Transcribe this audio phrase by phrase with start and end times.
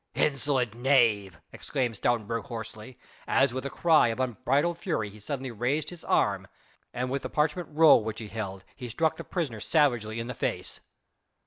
[0.15, 5.91] "Insolent knave!" exclaimed Stoutenburg hoarsely, as with a cry of unbridled fury he suddenly raised
[5.91, 6.47] his arm
[6.91, 10.33] and with the parchment roll which he held, he struck the prisoner savagely in the
[10.33, 10.79] face.